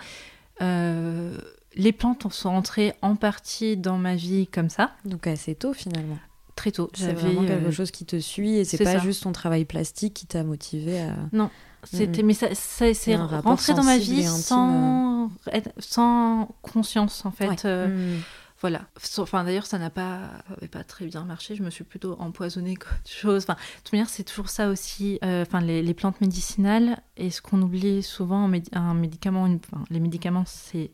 [0.63, 1.37] euh,
[1.75, 4.93] les plantes sont entrées en partie dans ma vie comme ça.
[5.05, 6.19] Donc assez tôt finalement.
[6.55, 6.91] Très tôt.
[6.95, 10.27] C'est vraiment quelque chose qui te suit et c'est pas juste ton travail plastique qui
[10.27, 11.15] t'a motivé à.
[11.33, 11.51] Non,
[11.85, 15.31] c'était mais ça, ça c'est rentré dans ma vie sans,
[15.79, 17.65] sans conscience en fait.
[17.65, 18.21] Mm.
[18.61, 18.87] Voilà.
[19.19, 20.31] Enfin, d'ailleurs, ça n'a pas,
[20.71, 21.57] pas très bien marché.
[21.57, 23.45] Je me suis plutôt empoisonnée qu'autre chose.
[23.45, 25.19] Enfin, de toute manière, c'est toujours ça aussi.
[25.25, 29.49] Euh, les, plantes médicinales et ce qu'on oublie souvent, un médicament,
[29.91, 30.91] les médicaments, c'est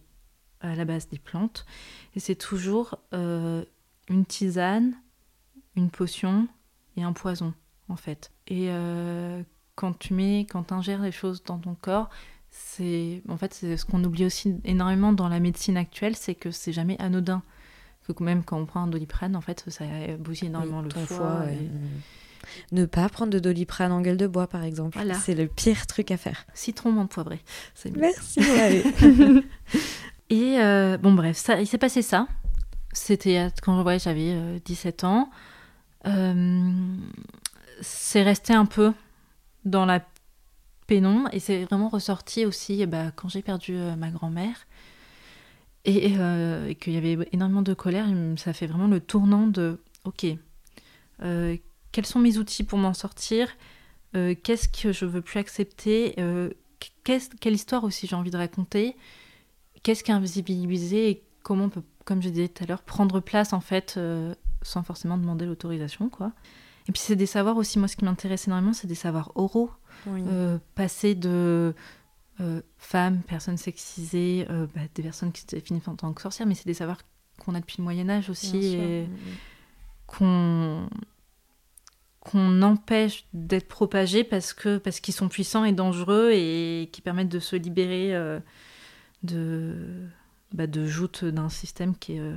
[0.63, 1.67] à la base des plantes
[2.15, 3.65] et c'est toujours euh,
[4.09, 4.95] une tisane,
[5.77, 6.49] une potion
[6.97, 7.53] et un poison
[7.89, 8.33] en fait.
[8.47, 9.43] Et euh,
[9.75, 12.11] quand tu mets, quand ingères les choses dans ton corps,
[12.53, 16.51] c'est en fait c'est ce qu'on oublie aussi énormément dans la médecine actuelle, c'est que
[16.51, 17.43] c'est jamais anodin.
[18.07, 19.85] Que même quand on prend un doliprane, en fait, ça
[20.19, 21.45] bousille énormément le foie.
[22.73, 24.99] Ne pas prendre de doliprane en gueule de bois, par exemple.
[25.23, 26.45] C'est le pire truc à faire.
[26.53, 27.41] Citron menthe poivré.
[27.97, 28.41] Merci.
[30.31, 32.27] Et euh, bon, bref, ça, il s'est passé ça.
[32.93, 35.31] C'était quand ouais, j'avais 17 euh, ans.
[36.07, 36.73] Euh,
[37.81, 38.93] c'est resté un peu
[39.65, 40.01] dans la
[40.87, 41.27] pénon.
[41.33, 44.67] Et c'est vraiment ressorti aussi bah, quand j'ai perdu ma grand-mère
[45.85, 48.07] et, et qu'il y avait énormément de colère.
[48.37, 50.27] Ça fait vraiment le tournant de ok,
[51.19, 53.49] quels sont mes outils pour m'en sortir
[54.13, 56.15] Qu'est-ce que je veux plus accepter
[57.05, 58.97] Quelle histoire aussi j'ai envie de raconter
[59.83, 63.21] Qu'est-ce qui est invisibilisé et comment on peut, comme je disais tout à l'heure, prendre
[63.21, 63.99] place en fait
[64.63, 66.33] sans forcément demander l'autorisation, quoi.
[66.89, 69.71] Et puis c'est des savoirs aussi, moi ce qui m'intéresse énormément, c'est des savoirs oraux.
[70.09, 71.75] Euh, passer de
[72.41, 76.47] euh, femmes, personnes sexisées, euh, bah, des personnes qui se définissent en tant que sorcières,
[76.47, 76.99] mais c'est des savoirs
[77.39, 79.09] qu'on a depuis le Moyen Âge aussi et
[80.07, 80.89] qu'on
[82.21, 87.31] qu'on empêche d'être propagés parce que parce qu'ils sont puissants et dangereux et qui permettent
[87.31, 88.13] de se libérer
[89.25, 90.07] de
[90.53, 92.33] bah, de joutes d'un système qui est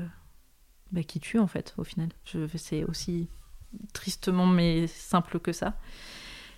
[0.91, 2.09] bah, qui tue en fait au final.
[2.55, 3.27] C'est aussi
[3.93, 5.75] tristement mais simple que ça.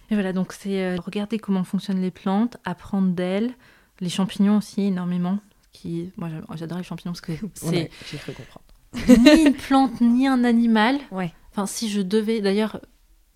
[0.10, 3.54] Et voilà, donc c'est euh, regarder comment fonctionnent les plantes, apprendre d'elles,
[4.00, 5.39] les champignons aussi énormément.
[5.74, 7.91] Qui, moi j'adore les champignons parce que c'est.
[8.10, 8.65] J'ai cru comprendre.
[9.36, 10.98] ni une plante ni un animal.
[11.12, 11.34] Ouais.
[11.52, 12.80] Enfin, si je devais, d'ailleurs,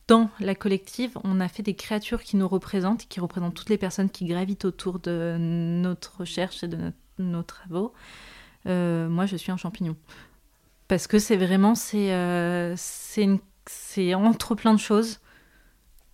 [0.07, 3.77] dans la collective, on a fait des créatures qui nous représentent, qui représentent toutes les
[3.77, 7.93] personnes qui gravitent autour de notre recherche et de nos travaux.
[8.65, 9.95] Euh, moi, je suis un champignon
[10.91, 15.21] parce que c'est vraiment c'est euh, c'est entre plein de choses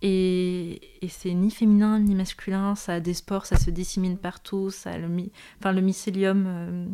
[0.02, 4.70] et, et c'est ni féminin ni masculin ça a des spores ça se dissémine partout
[4.70, 5.08] ça le
[5.58, 6.86] enfin le mycélium euh,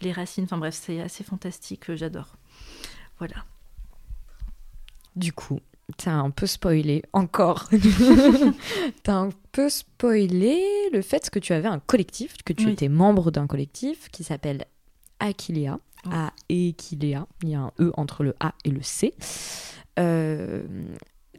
[0.00, 2.36] les racines enfin bref c'est assez fantastique j'adore
[3.18, 3.44] voilà
[5.16, 5.60] du coup
[5.96, 7.70] T'as un peu spoilé, encore.
[9.02, 13.30] T'as un peu spoilé le fait que tu avais un collectif, que tu étais membre
[13.30, 14.66] d'un collectif qui s'appelle
[15.18, 15.78] Aquilea.
[16.10, 19.14] A et qu'il Il y a un E entre le A et le C.
[19.98, 20.62] Euh,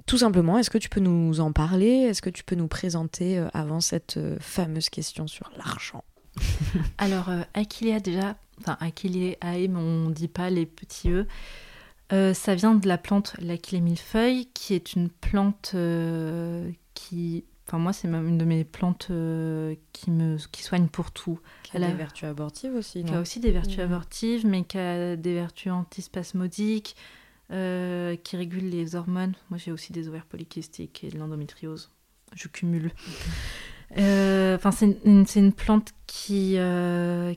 [0.10, 1.90] tout simplement, est-ce que tu peux nous en parler?
[1.90, 6.04] Est-ce que tu peux nous présenter euh, avant cette euh, fameuse question sur l'argent?
[6.98, 12.34] Alors, Aquilea, déjà, enfin, Aquilea, mais on ne dit pas les petits E.
[12.34, 15.76] ça vient de la plante l'Achillée millefeuille, qui est une plante
[16.94, 21.12] qui Enfin, moi, c'est même une de mes plantes euh, qui me qui soigne pour
[21.12, 21.40] tout.
[21.62, 23.12] Qui a des vertus abortives aussi, non?
[23.12, 23.82] Qui a aussi des vertus mmh.
[23.82, 26.96] abortives, mais qui a des vertus antispasmodiques,
[27.52, 29.34] euh, qui régule les hormones.
[29.50, 31.92] Moi, j'ai aussi des ovaires polykystiques et de l'endométriose.
[32.36, 32.92] Je cumule.
[33.98, 36.60] Euh, enfin, c'est une, une, plante qui,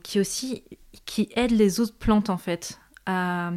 [0.02, 0.64] qui aussi
[1.06, 3.50] qui aide les autres plantes en fait à,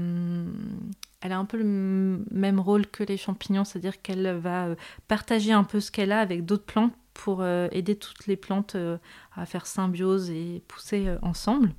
[1.26, 4.76] elle a un peu le même rôle que les champignons, c'est-à-dire qu'elle va euh,
[5.08, 8.76] partager un peu ce qu'elle a avec d'autres plantes pour euh, aider toutes les plantes
[8.76, 8.98] euh,
[9.36, 11.74] à faire symbiose et pousser ensemble.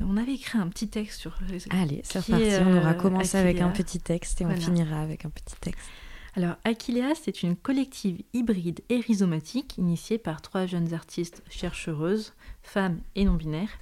[0.00, 1.38] On avait écrit un petit texte sur.
[1.70, 2.32] Allez, c'est parti.
[2.64, 5.88] on aura commencé avec un petit texte et on finira avec un petit texte.
[6.36, 12.32] Alors, Aquilea, c'est une collective hybride et rhizomatique initiée par trois jeunes artistes chercheuses,
[12.62, 13.72] femmes et non-binaires,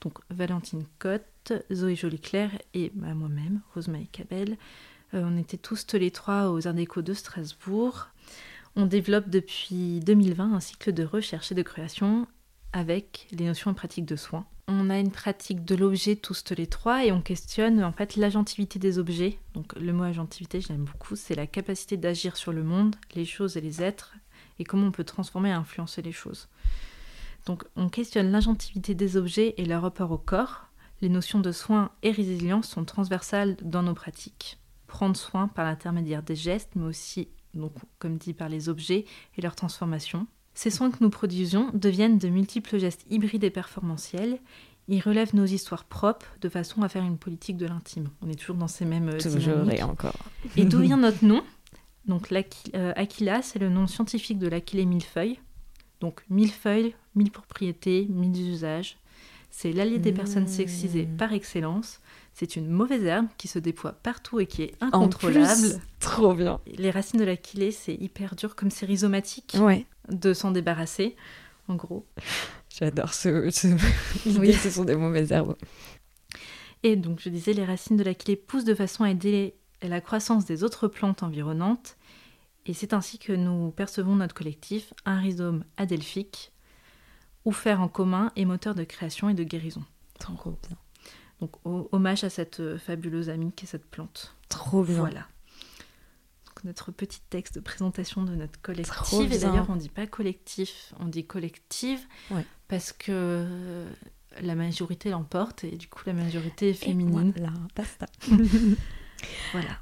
[0.00, 4.56] donc Valentine Cotte, Zoé Jolie-Claire et bah, moi-même, Rosemarie Cabel.
[5.14, 8.08] Euh, on était tous les trois aux Arts Déco de Strasbourg.
[8.76, 12.26] On développe depuis 2020 un cycle de recherche et de création
[12.72, 14.46] avec les notions et pratiques de soins.
[14.68, 18.80] On a une pratique de l'objet tous les trois et on questionne en fait l'agentivité
[18.80, 19.38] des objets.
[19.54, 23.56] Donc le mot agentivité, j'aime beaucoup, c'est la capacité d'agir sur le monde, les choses
[23.56, 24.14] et les êtres
[24.58, 26.48] et comment on peut transformer et influencer les choses.
[27.46, 30.66] Donc on questionne l'agentivité des objets et leur rapport au corps.
[31.00, 34.58] Les notions de soin et résilience sont transversales dans nos pratiques.
[34.88, 39.04] Prendre soin par l'intermédiaire des gestes, mais aussi, donc, comme dit, par les objets
[39.36, 40.26] et leur transformation.
[40.56, 44.38] Ces soins que nous produisions deviennent de multiples gestes hybrides et performantiels.
[44.88, 48.08] Ils relèvent nos histoires propres de façon à faire une politique de l'intime.
[48.22, 50.16] On est toujours dans ces mêmes euh, toujours et encore.
[50.56, 51.42] Et d'où vient notre nom?
[52.06, 55.38] Donc euh, Aquila, c'est le nom scientifique de l'Aquilée millefeuille.
[56.00, 58.96] Donc millefeuille, mille propriétés, mille usages.
[59.50, 61.16] C'est l'allié des personnes sexisées mmh.
[61.16, 62.00] par excellence.
[62.32, 65.80] C'est une mauvaise herbe qui se déploie partout et qui est incontrôlable.
[66.00, 66.60] trop bien.
[66.76, 69.56] Les racines de l'Aquilée, c'est hyper dur comme c'est rhizomatique
[70.10, 71.16] de s'en débarrasser,
[71.68, 72.06] en gros.
[72.78, 73.68] J'adore ce, ce...
[74.38, 74.52] oui.
[74.52, 75.56] ce sont des mauvaises herbes.
[76.82, 80.44] Et donc, je disais, les racines de l'Aquilée poussent de façon à aider la croissance
[80.44, 81.96] des autres plantes environnantes.
[82.66, 86.52] Et c'est ainsi que nous percevons notre collectif, un rhizome adelphique,
[87.44, 89.84] ou faire en commun est moteur de création et de guérison.
[90.18, 90.76] Trop bien.
[91.40, 94.34] Donc hommage à cette euh, fabuleuse amie qui est cette plante.
[94.48, 94.96] Trop bien.
[94.96, 95.28] Voilà.
[96.66, 99.32] Notre petit texte de présentation de notre collectif.
[99.32, 102.00] Et d'ailleurs, on dit pas collectif, on dit collective
[102.68, 103.88] parce que euh,
[104.42, 107.32] la majorité l'emporte et du coup la majorité est féminine.
[107.36, 108.06] voilà, basta.
[109.52, 109.78] voilà.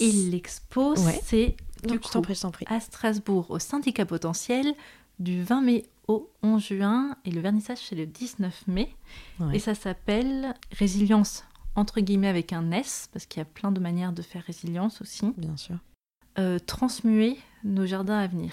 [0.00, 2.22] Et l'expo, c'est du coup,
[2.66, 4.72] à Strasbourg, au syndicat potentiel,
[5.18, 8.94] du 20 mai au 11 juin, et le vernissage c'est le 19 mai.
[9.52, 13.80] Et ça s'appelle Résilience entre guillemets avec un S, parce qu'il y a plein de
[13.80, 15.32] manières de faire résilience aussi.
[15.36, 15.76] Bien sûr.
[16.38, 18.52] Euh, transmuer nos jardins à venir.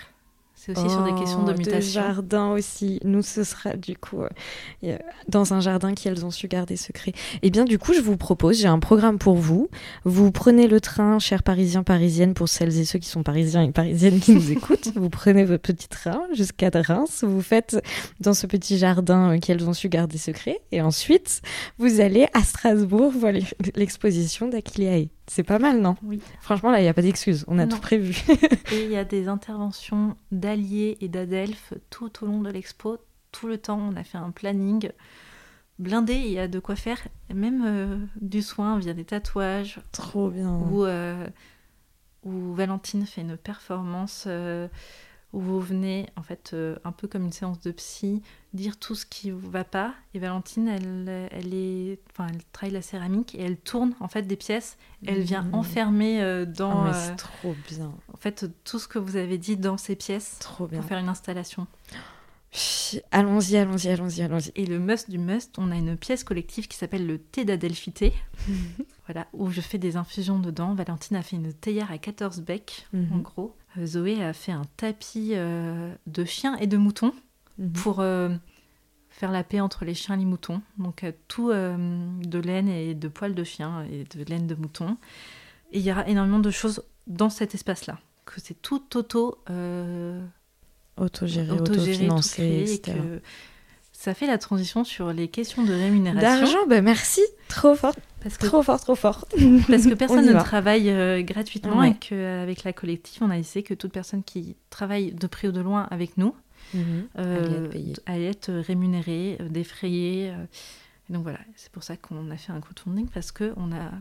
[0.62, 2.02] C'est aussi sur des questions de oh, mutation.
[2.02, 3.00] jardin aussi.
[3.06, 4.24] Nous, ce sera du coup
[4.84, 4.98] euh,
[5.30, 7.14] dans un jardin qu'elles ont su garder secret.
[7.42, 9.70] Eh bien, du coup, je vous propose, j'ai un programme pour vous.
[10.04, 13.72] Vous prenez le train, chers Parisiens, Parisiennes, pour celles et ceux qui sont Parisiens et
[13.72, 14.92] Parisiennes qui nous écoutent.
[14.96, 17.24] vous prenez votre petit train jusqu'à Reims.
[17.26, 17.82] Vous faites
[18.20, 20.60] dans ce petit jardin euh, qu'elles ont su garder secret.
[20.74, 21.42] Et ensuite,
[21.78, 23.32] vous allez à Strasbourg voir
[23.76, 25.08] l'exposition d'Aquiliae.
[25.30, 26.22] C'est pas mal, non Oui.
[26.42, 27.46] Franchement, là, il n'y a pas d'excuse.
[27.48, 28.18] On a tout prévu.
[28.72, 32.98] et il y a des interventions d'alliés et d'adelphes tout au long de l'expo.
[33.32, 34.90] Tout le temps, on a fait un planning
[35.78, 36.16] blindé.
[36.16, 37.00] Il y a de quoi faire.
[37.34, 39.80] Même euh, du soin via des tatouages.
[39.92, 40.50] Trop bien.
[40.50, 41.28] Ou euh,
[42.24, 44.26] où Valentine fait une performance.
[44.28, 44.68] Euh,
[45.32, 48.96] où vous venez, en fait, euh, un peu comme une séance de psy, dire tout
[48.96, 49.94] ce qui ne va pas.
[50.14, 54.24] Et Valentine, elle, elle, est, enfin, elle travaille la céramique et elle tourne en fait
[54.24, 54.78] des pièces.
[55.06, 55.54] Elle vient mmh.
[55.54, 56.88] enfermer euh, dans.
[56.88, 57.92] Oh, c'est euh, trop bien.
[58.12, 60.80] En fait, tout ce que vous avez dit dans ces pièces trop bien.
[60.80, 61.68] pour faire une installation.
[63.12, 64.52] Allons-y, allons-y, allons-y, allons-y.
[64.56, 68.14] Et le must du must, on a une pièce collective qui s'appelle le thé d'Adelphité.
[69.06, 70.74] voilà, où je fais des infusions dedans.
[70.74, 73.22] Valentine a fait une théière à 14 becs, en mmh.
[73.22, 73.56] gros.
[73.78, 77.14] Euh, Zoé a fait un tapis euh, de chiens et de moutons
[77.58, 77.74] mhm.
[77.74, 78.30] pour euh,
[79.10, 80.62] faire la paix entre les chiens et les moutons.
[80.78, 84.98] Donc tout de laine et de poils de chien et de laine de mouton.
[85.72, 88.00] Et il y aura énormément de choses dans cet espace-là.
[88.26, 89.38] Que c'est tout auto...
[91.00, 92.98] autogéré, autofinancé, etc.
[93.92, 96.22] ça fait la transition sur les questions de rémunération.
[96.22, 97.94] D'argent, ben merci, trop fort.
[98.22, 99.26] Parce que, trop fort, trop fort.
[99.68, 103.74] Parce que personne ne travaille euh, gratuitement et qu'avec la collective, on a essayé que
[103.74, 106.36] toute personne qui travaille de près ou de loin avec nous
[107.18, 107.70] euh,
[108.06, 110.34] allait, être rémunérée, euh, défrayée.
[111.10, 113.92] donc voilà, c'est pour ça qu'on a fait un crowdfunding parce qu'on n'a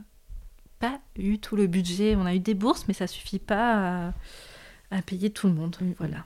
[0.81, 2.17] pas eu tout le budget.
[2.17, 4.13] On a eu des bourses, mais ça suffit pas
[4.91, 5.77] à, payer tout le monde.
[5.99, 6.25] Voilà.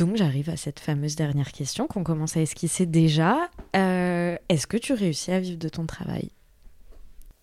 [0.00, 3.50] Donc j'arrive à cette fameuse dernière question qu'on commence à esquisser déjà.
[3.74, 6.30] Est-ce que tu réussis à vivre de ton travail?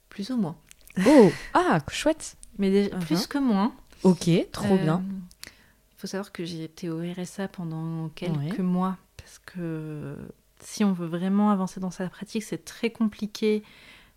[0.10, 0.58] Plus ou moins.
[1.06, 2.36] Oh, ah, chouette.
[2.58, 3.28] Mais déjà, plus uh-huh.
[3.28, 3.76] que moins.
[4.02, 5.04] Ok, trop euh, bien.
[5.46, 10.16] Il faut savoir que j'ai été au RSA pendant quelques mois parce que
[10.60, 13.62] si on veut vraiment avancer dans sa pratique, c'est très compliqué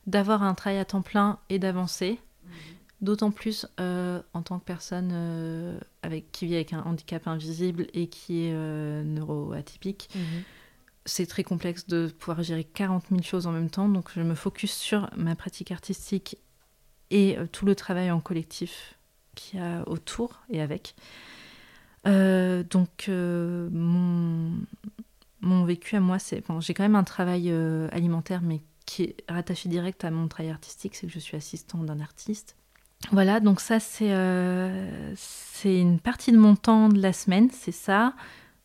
[0.07, 2.19] d'avoir un travail à temps plein et d'avancer.
[3.01, 7.87] D'autant plus euh, en tant que personne euh, avec, qui vit avec un handicap invisible
[7.95, 10.11] et qui est neuroatypique.
[10.15, 10.43] Mhm
[11.07, 14.35] c'est très complexe de pouvoir gérer 40 000 choses en même temps, donc je me
[14.35, 16.37] focus sur ma pratique artistique
[17.11, 18.95] et euh, tout le travail en collectif
[19.35, 20.95] qu'il y a autour et avec.
[22.07, 24.53] Euh, donc euh, mon,
[25.41, 26.47] mon, vécu à moi, c'est...
[26.47, 27.51] Bon, j'ai quand même un travail
[27.93, 31.87] alimentaire, mais qui est rattaché direct à mon travail artistique, c'est que je suis assistante
[31.87, 32.57] d'un artiste.
[33.13, 34.15] Voilà, donc ça c'est
[35.17, 38.15] c'est une partie de mon temps de la semaine, c'est ça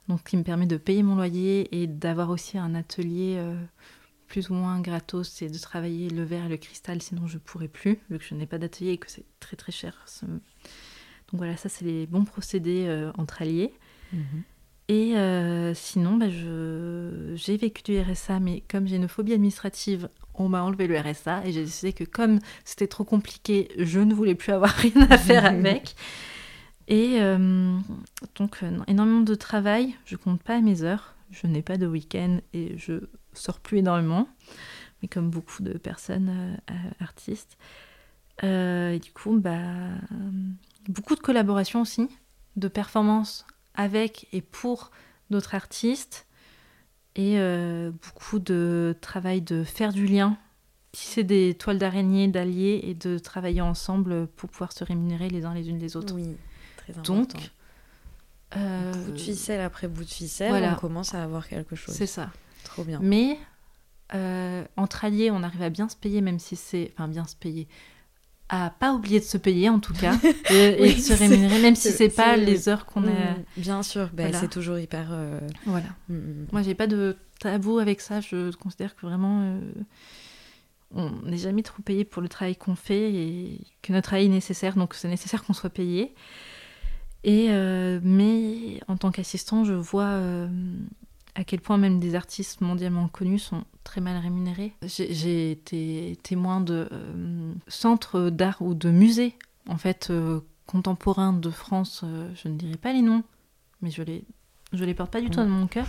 [0.07, 3.55] donc qui me permet de payer mon loyer et d'avoir aussi un atelier euh,
[4.27, 7.67] plus ou moins gratos, c'est de travailler le verre et le cristal, sinon je pourrais
[7.67, 10.05] plus, vu que je n'ai pas d'atelier et que c'est très très cher.
[10.21, 10.39] Donc
[11.33, 13.73] voilà, ça c'est les bons procédés euh, entre alliés.
[14.13, 14.43] Mhm.
[14.87, 20.49] Et euh, sinon, bah, j'ai vécu du RSA, mais comme j'ai une phobie administrative, on
[20.49, 24.35] m'a enlevé le RSA et j'ai décidé que comme c'était trop compliqué, je ne voulais
[24.35, 25.95] plus avoir rien à faire avec.
[26.87, 27.77] Et euh,
[28.35, 29.95] donc, euh, énormément de travail.
[30.05, 31.15] Je compte pas mes heures.
[31.31, 34.27] Je n'ai pas de week-end et je sors plus énormément.
[35.01, 37.57] Mais comme beaucoup de personnes euh, artistes.
[38.43, 39.59] et du coup, bah,
[40.87, 42.07] beaucoup de collaborations aussi,
[42.55, 44.91] de performances avec et pour
[45.29, 46.27] d'autres artistes.
[47.15, 47.37] Et
[48.01, 50.37] beaucoup de travail de faire du lien
[50.95, 55.53] tisser des toiles d'araignée, d'alliés et de travailler ensemble pour pouvoir se rémunérer les uns
[55.53, 56.15] les unes les autres.
[56.15, 56.35] Oui.
[57.03, 57.31] Donc,
[58.55, 61.93] euh, bout de ficelle après bout de ficelle, on commence à avoir quelque chose.
[61.93, 62.31] C'est ça.
[62.63, 62.99] Trop bien.
[63.01, 63.37] Mais
[64.13, 66.91] euh, entre alliés, on arrive à bien se payer, même si c'est.
[66.93, 67.67] Enfin, bien se payer.
[68.47, 70.15] À pas oublier de se payer, en tout cas,
[70.51, 73.07] et, de se rémunérer, même si c'est pas les heures qu'on est.
[73.07, 75.07] Mm, bien sûr, ben, c'est toujours hyper.
[75.11, 75.87] Euh, voilà.
[76.09, 78.21] Mm, mm, Moi, j'ai pas de tabou avec ça.
[78.21, 79.59] Je considère que vraiment
[80.95, 84.29] on n'est jamais trop payé pour le travail qu'on fait et que notre travail est
[84.29, 86.13] nécessaire, donc c'est nécessaire qu'on soit payé.
[87.23, 90.47] Et, euh, mais en tant qu'assistant, je vois euh,
[91.35, 94.73] à quel point même des artistes mondialement connus sont très mal rémunérés.
[94.83, 99.35] J'ai été témoin de euh, centres d'art ou de musées,
[99.67, 100.11] en fait,
[100.65, 103.23] contemporains de France, euh, je ne dirai pas les noms,
[103.81, 104.23] mais je les,
[104.73, 105.87] je les porte pas du tout dans mon cœur,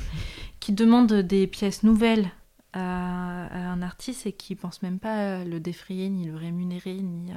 [0.60, 2.30] qui demandent des pièces nouvelles
[2.72, 7.30] à, un artiste et qui pensent même pas le défrayer, ni le rémunérer, ni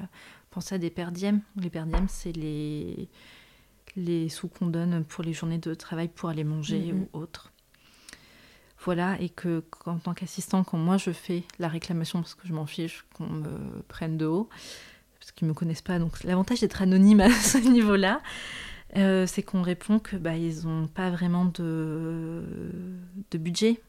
[0.52, 1.42] penser à des perdièmes.
[1.56, 3.10] Les perdièmes, c'est les,
[3.96, 7.54] les sous qu'on donne pour les journées de travail pour aller manger ou autre.
[8.86, 12.54] Voilà, et que en tant qu'assistant, quand moi je fais la réclamation, parce que je
[12.54, 14.48] m'en fiche qu'on me prenne de haut,
[15.20, 18.22] parce qu'ils ne me connaissent pas, donc l'avantage d'être anonyme à ce niveau-là,
[18.98, 22.44] euh, c'est qu'on répond que bah, ils n'ont pas vraiment de,
[23.32, 23.82] de budget.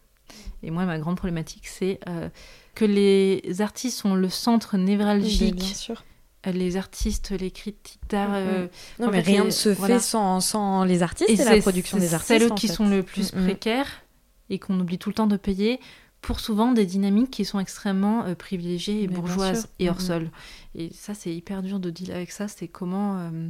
[0.62, 2.28] Et moi, ma grande problématique, c'est euh,
[2.74, 6.04] que les artistes sont le centre névralgique bien sûr
[6.46, 8.30] les artistes, les critiques d'art.
[8.32, 8.66] Euh,
[8.98, 12.32] non, mais rien ne se fait sans, sans, les artistes et, la production des artistes.
[12.32, 14.02] C'est celles qui sont le plus précaires
[14.50, 15.80] et qu'on oublie tout le temps de payer
[16.20, 20.30] pour souvent des dynamiques qui sont extrêmement euh, privilégiées et bourgeoises et hors sol.
[20.74, 22.46] Et ça, c'est hyper dur de dealer avec ça.
[22.48, 23.48] C'est comment, euh,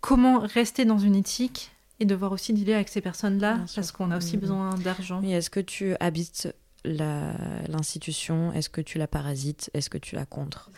[0.00, 4.16] comment rester dans une éthique et devoir aussi dealer avec ces personnes-là parce qu'on a
[4.16, 5.22] aussi besoin d'argent.
[5.22, 6.48] Et est-ce que tu habites
[6.84, 8.52] l'institution?
[8.52, 9.70] Est-ce que tu la parasites?
[9.74, 10.70] Est-ce que tu la contres?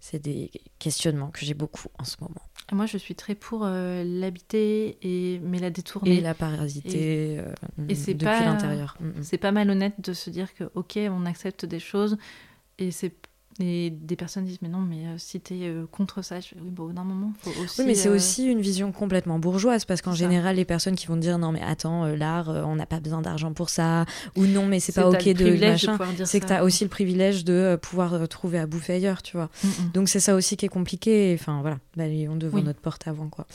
[0.00, 2.42] C'est des questionnements que j'ai beaucoup en ce moment.
[2.72, 5.38] Moi, je suis très pour euh, l'habiter, et...
[5.40, 6.16] mais la détourner.
[6.16, 7.44] Et la parasiter et, euh,
[7.78, 8.96] depuis l'intérieur.
[9.00, 9.22] Mm, mm.
[9.22, 12.18] C'est pas malhonnête de se dire que, ok, on accepte des choses,
[12.78, 13.12] et c'est
[13.58, 16.56] et des personnes disent mais non mais euh, si t'es euh, contre ça je fais,
[16.60, 19.84] oui bon d'un moment faut aussi oui mais c'est euh, aussi une vision complètement bourgeoise
[19.84, 23.00] parce qu'en général les personnes qui vont dire non mais attends l'art on n'a pas
[23.00, 24.04] besoin d'argent pour ça
[24.36, 27.78] ou non mais c'est pas ok de machin c'est que t'as aussi le privilège de
[27.80, 29.48] pouvoir trouver à bouffer ailleurs tu vois.
[29.64, 29.90] Mm, mm.
[29.92, 33.28] donc c'est ça aussi qui est compliqué enfin voilà bah, on devant notre porte avant
[33.28, 33.46] quoi.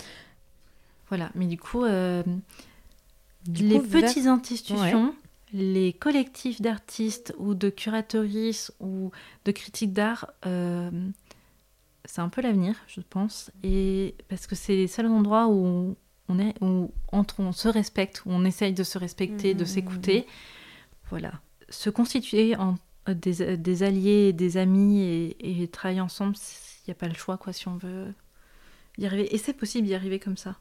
[1.10, 5.14] Voilà mais du coup les petites institutions
[5.54, 9.12] les collectifs d'artistes ou de curateuristes ou
[9.46, 10.90] de critiques d'art, euh,
[12.06, 13.52] c'est un peu l'avenir, je pense.
[13.64, 15.96] Et parce que c'est les seuls endroits où
[16.30, 19.68] on est, où entre, on se respecte, où on essaye de se respecter, de mmh.
[19.68, 20.26] s'écouter.
[21.10, 21.34] Voilà.
[21.70, 22.76] Se constituer en
[23.10, 27.38] euh, des, alliés, des amis et, et travailler ensemble, il n'y a pas le choix,
[27.38, 28.14] quoi, si on veut
[28.98, 29.34] y arriver.
[29.34, 30.58] Et c'est possible d'y arriver comme ça.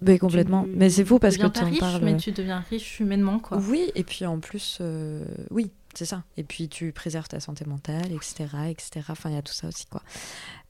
[0.00, 0.64] Mais complètement.
[0.68, 2.04] mais c'est fou parce que tu en parles.
[2.04, 3.58] Mais tu deviens riche humainement, quoi.
[3.58, 6.22] Oui, et puis en plus, euh, oui, c'est ça.
[6.36, 9.06] Et puis tu préserves ta santé mentale, etc., etc.
[9.08, 10.02] Enfin, il y a tout ça aussi, quoi.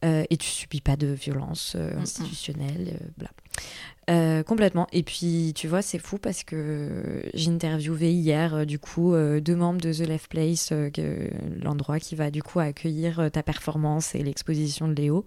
[0.04, 4.44] Euh, et tu subis pas de violence euh, institutionnelle, bla.
[4.44, 4.86] complètement.
[4.92, 9.80] Et puis, tu vois, c'est fou parce que j'ai interviewé hier, du coup, deux membres
[9.82, 10.72] de The Left Place,
[11.62, 15.26] l'endroit qui va, du coup, accueillir ta performance et l'exposition de Léo.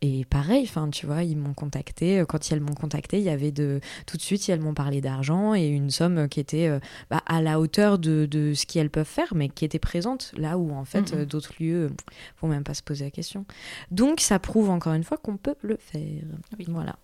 [0.00, 2.20] Et pareil, enfin, tu vois, ils m'ont contacté.
[2.20, 5.00] Euh, quand elles m'ont contacté, il y avait de tout de suite, elles m'ont parlé
[5.00, 6.78] d'argent et une somme qui était euh,
[7.10, 10.56] bah, à la hauteur de, de ce qu'elles peuvent faire, mais qui était présente là
[10.56, 11.90] où en fait euh, d'autres lieux
[12.40, 13.44] vont même pas se poser la question.
[13.90, 16.00] Donc, ça prouve encore une fois qu'on peut le faire.
[16.68, 16.96] Voilà.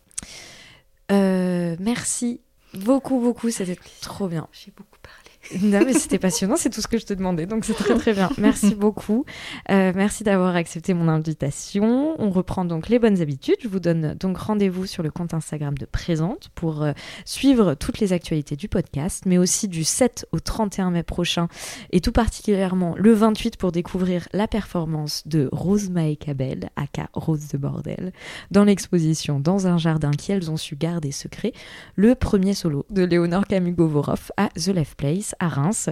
[1.11, 2.41] merci
[2.75, 3.51] beaucoup, beaucoup.
[3.51, 4.47] C'était trop bien.
[4.53, 5.34] J'ai beaucoup parlé.
[5.63, 8.13] Non, mais c'était passionnant, c'est tout ce que je te demandais, donc c'est très très
[8.13, 8.31] bien.
[8.39, 9.25] Merci beaucoup.
[9.71, 12.15] Euh, merci d'avoir accepté mon invitation.
[12.19, 13.57] On reprend donc les bonnes habitudes.
[13.63, 16.93] Je vous donne donc rendez-vous sur le compte Instagram de Présente pour euh,
[17.25, 21.49] suivre toutes les actualités du podcast, mais aussi du 7 au 31 mai prochain,
[21.91, 25.91] et tout particulièrement le 28 pour découvrir la performance de Rose
[26.21, 28.13] Cabel, aka Rose de Bordel,
[28.51, 31.53] dans l'exposition Dans un jardin qui elles ont su garder secret,
[31.97, 35.91] le premier solo de Léonore Camille-Govorov à The Left Place à Reims.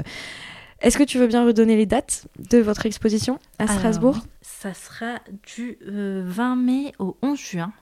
[0.81, 4.19] Est-ce que tu veux bien redonner les dates de votre exposition à Strasbourg?
[4.41, 7.73] Ça sera du 20 euh, mai au 11 juin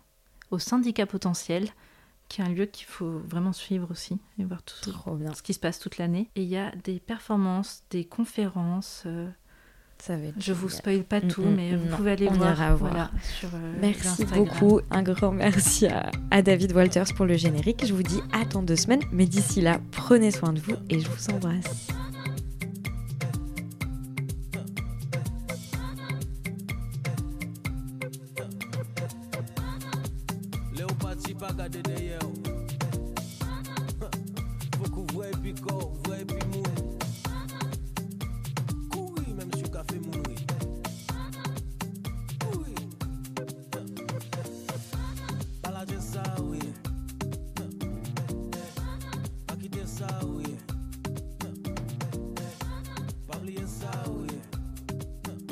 [0.51, 1.69] au Syndicat Potentiel,
[2.29, 5.59] qui est un lieu qu'il faut vraiment suivre aussi et voir tout ce qui se
[5.59, 6.31] passe toute l'année.
[6.37, 9.05] Et il y a des performances, des conférences.
[9.07, 9.29] Euh,
[10.03, 13.11] ça va je vous spoil pas tout, mm, mm, mais vous pouvez aller voir, voir.
[13.39, 14.81] sur, euh, merci beaucoup.
[14.91, 17.85] Un grand merci à, à, David Walters pour le générique.
[17.87, 21.01] Je vous dis à dans deux semaines, mais d'ici là, prenez soin de vous et
[21.01, 21.89] je vous embrasse.